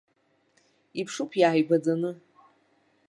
[0.99, 2.11] Иԥшуп иааигәаӡаны.